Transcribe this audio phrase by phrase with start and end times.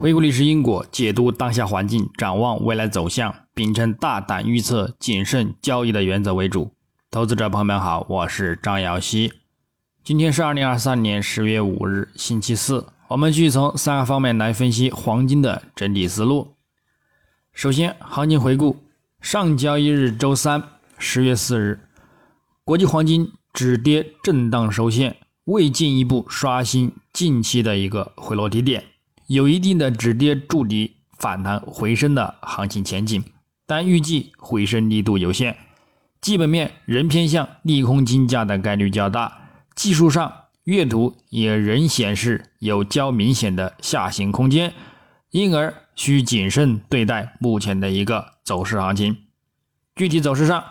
[0.00, 6.70] 回顾历史因果，解读当下环境，展望未来走向，秉承大胆预测、谨慎交易的原则为主。
[7.10, 9.32] 投资者朋友们好，我是张瑶希。
[10.04, 12.86] 今天是二零二三年十月五日，星期四。
[13.08, 16.54] 我们继续从三个方面来分析黄金的整体思路。
[17.52, 18.76] 首先，行情回顾：
[19.20, 20.62] 上交易日周三，
[20.96, 21.80] 十月四日，
[22.62, 28.84] 国际黄金止跌震荡收线，未进一步刷新近期的一个回落低点。
[29.28, 33.22] 有一定的止跌筑底反弹回升的行情前景，
[33.66, 35.54] 但预计回升力度有限，
[36.22, 39.50] 基本面仍偏向利空金价的概率较大。
[39.74, 40.32] 技术上，
[40.64, 44.72] 月图也仍显示有较明显的下行空间，
[45.30, 49.18] 因而需谨慎对待目前的一个走势行情。
[49.94, 50.64] 具体走势上，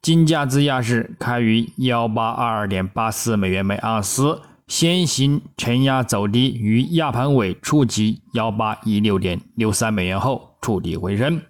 [0.00, 4.40] 金价自亚市开于幺八二二点八四美元每盎司。
[4.66, 11.40] 先行承压走低，于亚盘尾触及幺八一六点六三美元后触底回升，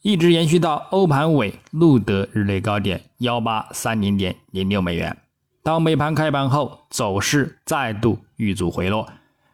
[0.00, 5.14] 一直延续到欧盘尾录得日内高点幺八三零点零六美元。
[5.62, 9.06] 到美盘开盘后，走势再度遇阻回落，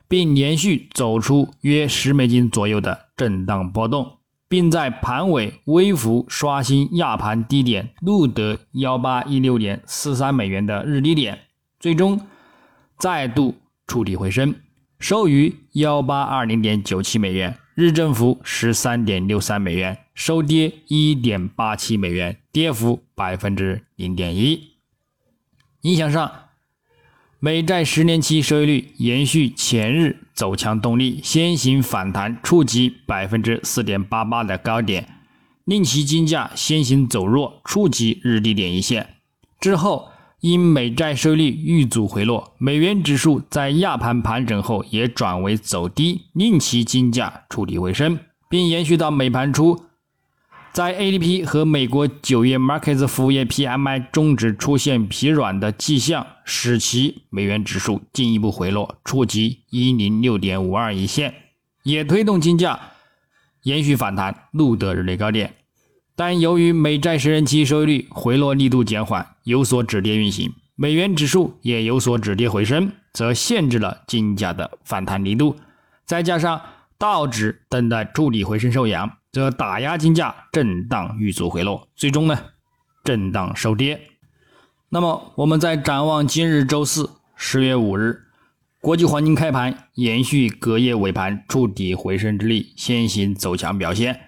[0.07, 11.41] 并连续走出约十美金左右的震荡波动，并在盘尾微幅刷新亚盘低点录得幺八一六点四三美元的日低点，
[11.81, 12.20] 最终。
[12.99, 13.55] 再度
[13.87, 14.57] 触底回升，
[14.99, 24.73] 收于幺八二零点九七美元，日振幅十三点六三美元，收跌一点八七美元，跌幅百分之零点一。
[25.83, 26.33] 影响上，
[27.39, 35.09] 美债十年期收益率延续前日走强动力，先行反弹触及百分之四点八八的高点，
[35.65, 39.15] 令其金价先行走弱，触及日低点一线
[39.61, 40.11] 之后。
[40.41, 49.83] 因美债收益率遇阻回落，美元指数在亚盘盘整后也转为走低，令其金价触底回升，并延续到美盘初，
[50.72, 61.34] 在 ADP 和美国九月 Markets 服务业 PMI 终止出现疲软的迹象，使其美元指数进一步回落，触及一零六点五二一线，
[61.83, 62.79] 也推动金价
[63.64, 65.55] 延续反弹，录得日内高点。
[66.18, 75.55] 但由于美债十年期收益率回落力度减缓，有所止跌运行，美元指数也有所止跌回升，则限制了金价的反弹力度。
[76.05, 76.61] 再加上
[76.98, 82.36] 道指等待触底回升受阳，则打压金价震荡遇阻回落，最终呢
[83.05, 84.01] 震荡收跌。
[84.89, 88.23] 那么我们再展望今日周四十月五日，
[88.80, 94.18] 国际黄金开盘延续隔夜尾盘触底回升之力，先行走强表现。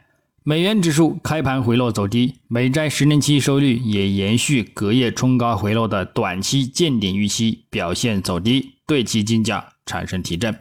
[0.42, 10.56] 美元指数开盘回落走低，美债十年期收益率也延续隔夜冲高回落的短期见顶预期，表现走低，对其金价产生提振。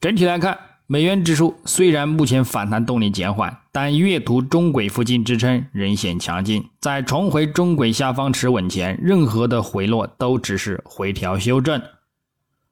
[0.00, 0.58] 整体来看，
[0.88, 11.80] 美元指数虽然目前反弹动力减缓，但月图中轨附近支撑仍显强劲，在重回中轨下方持稳前，任何的回落都只是回调修正，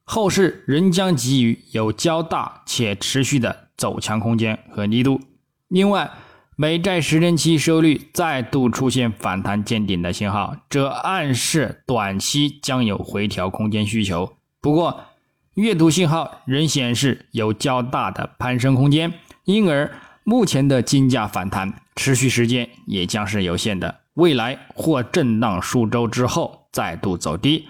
[0.02, 5.20] 后市仍将给予有较大且持续的走强空间和力度。
[5.68, 6.10] 另外，
[6.54, 14.36] 美债十年期收益率再度出现反弹见顶的信号，这暗示短期将有回调空间需求。
[14.60, 15.04] 不过，
[15.54, 19.12] 月图信号仍显示有较大的攀升空间，
[19.44, 27.66] 因而目前的金价反弹持续时间也将是有限的，未来或震荡数周之后再度走低。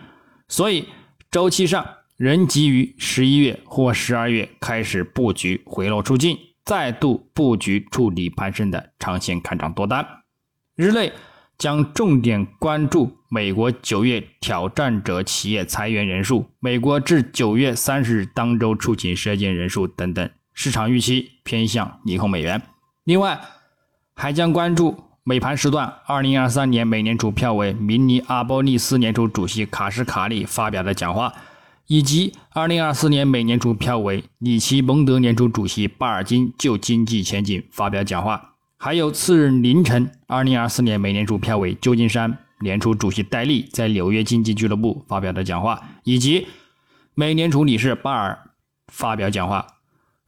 [0.48, 0.86] 所以，
[1.30, 1.84] 周期上
[2.16, 6.38] 仍急于十一月或十二月开始布局回落出境。
[6.66, 10.04] 再度布局触底攀升的长线看涨多单，
[10.74, 11.12] 日内
[11.56, 22.60] 将重点关注美国九月挑战者企业裁员人数、美国至九月三十日当周出勤射箭人数等等，市场预期偏向利空美元。
[23.04, 23.40] 另外，
[24.16, 31.32] 还将关注美盘时段二零二三年美联储票委明尼阿波利斯联储主席卡什卡利发表的讲话。
[31.86, 46.48] 以及二零二四年美联储票委里奇蒙德联储主席巴尔金就经济前景发表讲话，还有次日凌晨二零二四年美联储票委旧金山联储主席戴利在纽约经济俱乐部发表的讲话，以及
[47.14, 48.50] 美联储理事巴尔
[48.92, 49.66] 发表讲话，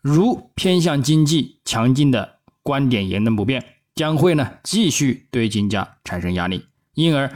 [0.01, 3.65] 如偏向经济强劲的观点言论不变，
[3.97, 7.29] 将会呢继续对金价产生压力，因而。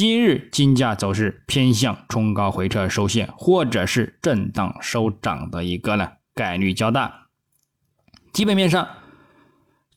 [0.00, 7.26] 今日金价走势偏向冲高回撤收线，或者是震荡收涨的一个呢概率较大。
[8.32, 8.88] 基本面上，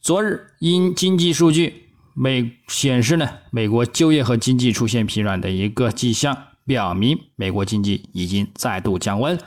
[0.01, 9.39] 昨日因经济数据美显示呢，美国就业和经济出现疲软的一个迹象，表明美国经济已经再度降温。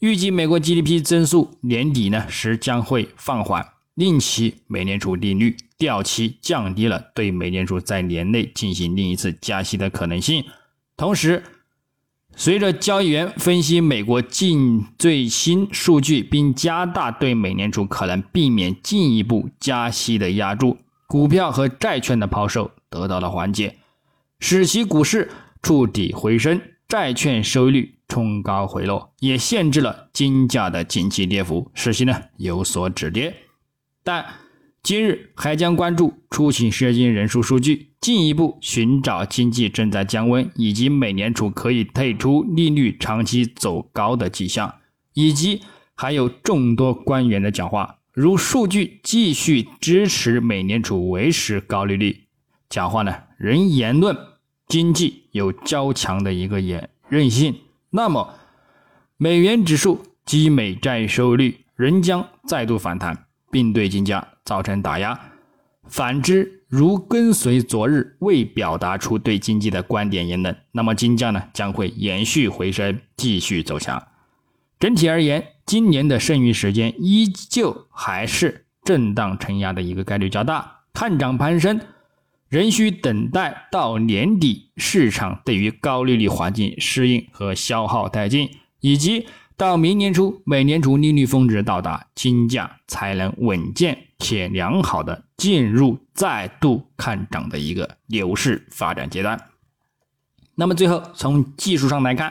[0.00, 3.64] 预计美国 GDP 增速年底呢时将会放缓，
[3.96, 10.44] 令其美联储利率调期降低了对美联储在年内进行另一次加息的可能性。
[10.96, 11.42] 同时，
[12.36, 20.76] 随着交易员分析美国近最新数据，并加大对美联储可能避免进一步加息的压注，
[21.06, 23.76] 股票和债券的抛售得到了缓解，
[24.38, 25.30] 使其股市
[25.62, 33.34] 触底回升，债券收益率冲高回落，也限制了金价的近期跌幅，使其呢有所止跌。
[34.06, 34.24] 但
[34.84, 44.76] 今日还将关注出行失业金人数数据，进一步寻找经济正在降温，以及美联储可以退出利率长期走高的迹象，
[45.14, 45.62] 以及
[45.96, 52.28] 还有众多官员的讲话，如数据继续支持美联储维持高利率，
[52.68, 54.16] 讲话呢仍言论
[54.68, 57.56] 经济有较强的一个韧韧性，
[57.90, 58.34] 那么
[59.16, 64.28] 美元指数及美债收益率仍将再度反弹，并对金价。
[64.46, 65.18] 造成打压。
[65.88, 74.00] 反之，如跟随昨日未表达出对经济的观点言论，那么金价呢将会延续回升，继续走强。
[74.78, 81.80] 整体而言，今年的剩余时间依旧还是震荡承压的一个概率较大，看涨攀升
[82.48, 88.48] 仍需等待到年底市场对于高利率环境适应和消耗殆尽，
[88.78, 89.26] 以及。
[89.56, 99.40] 到明年初，美联储利率峰值到达，金价才能稳健且良好的进入再度看涨的一个牛市发展阶段。
[100.56, 102.30] 那么最后从技术上来看，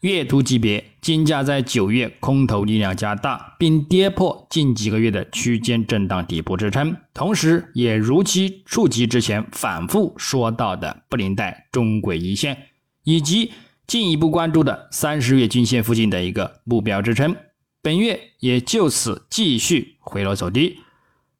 [0.00, 12.56] 月图级别金价在九月空头力量加大，并跌破近几个月的区间震荡底部支撑，同时也如期触及之前反复说到的布林带中轨一线
[13.02, 13.50] 以及。
[13.88, 17.34] 进一步关注的三十月均线附近的一个目标支撑，
[17.80, 20.80] 本月也就此继续回落走低。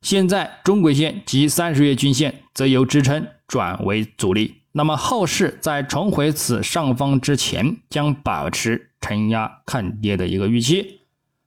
[0.00, 11.00] 现在中轨线及三十月均线则由支撑转为阻力，那么后市在重回此上方之前，将保持承压看跌的一个预期，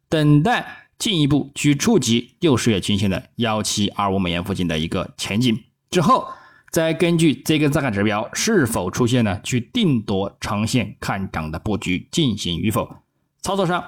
[0.07, 6.27] 等待进一步去触及六十月均线的幺七二五美元附近的一个前景之后。
[6.71, 12.95] 再根据这个价格指标是否出现呢，去定夺长线看涨的布局进行与否。
[13.41, 13.83] 操作上，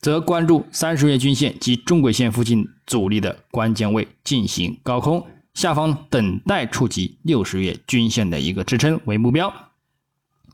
[0.00, 9.52] 则关注三十月均线及中轨线附近阻力的关键位进行高空，下方等待触及六十月均线的一个支撑为目标。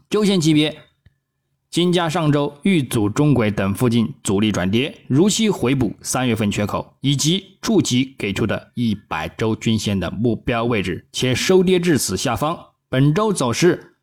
[0.09, 0.88] 周线级别。
[1.71, 12.59] 金价上周遇阻中轨等附近阻力转跌，如期回补三月份缺口，以及触及给出的一百周均线的目标位置，且收跌至此下方。
[12.89, 13.97] 本周走势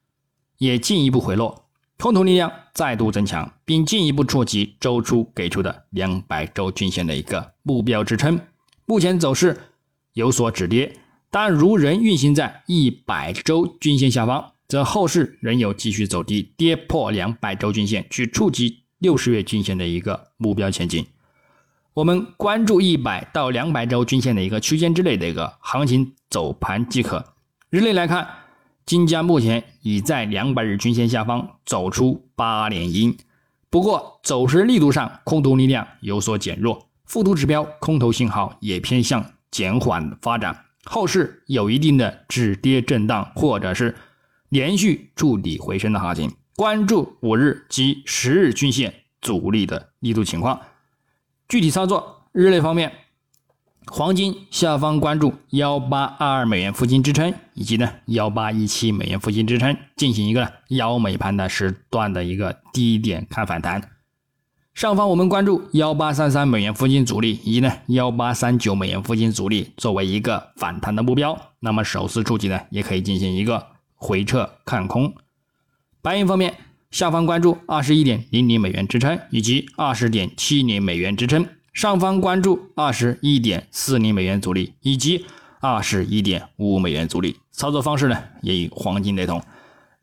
[0.60, 1.66] 也进一步回落，
[1.98, 8.40] 空头力量再度增强，并进一步触及周初给出的两百周均线的一个目标支撑。
[8.86, 9.60] 目前走势
[10.14, 10.96] 有所止跌，
[11.32, 14.52] 但如仍运行在一百周均线下方。
[14.68, 21.06] 则后市仍有继续走低、跌破两百周均线，去触及六十月均线的一个目标前景。
[21.94, 27.36] 我们关注一百到两百周均线的一个区间之内的一个行情走盘即可。
[27.70, 28.28] 日内来看，
[28.86, 33.16] 金价目前已在两百日均线下方走出八连阴，
[33.70, 43.94] 不过走势力度上空头力量有所减弱，附图指标空头信号也偏向减缓发展，后市有一定的止跌震荡，或者是。
[44.56, 50.62] 连续筑底回升的行情，关注五日及十日均线阻力的力度情况。
[51.50, 52.90] 具体操作，日内方面，
[53.88, 63.82] 黄金下方关注幺八二二美元附近支撑，以及呢幺八一七美元附近支撑，进行一个幺美盘的时段的一个低点看反弹。
[64.74, 71.38] 上方我们关注幺八三三美元附近阻力，以及呢幺八三九美元附近阻力作为一个反弹的目标。
[71.60, 73.75] 那么首次触及呢，也可以进行一个。
[74.06, 75.16] 回撤看空，
[76.00, 76.54] 白银方面，
[76.92, 85.26] 下方关注二十一点零零美元支撑以及二十点七零美元支撑，上方关注二十一点四零美元阻力以及
[85.60, 87.38] 二十一点五美元阻力。
[87.50, 89.42] 操作方式呢，也与黄金雷同。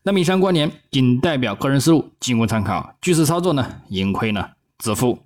[0.02, 2.96] 那么以上观点仅代表个人思路，仅供参考。
[3.00, 5.20] 据此操作呢，盈亏呢自负。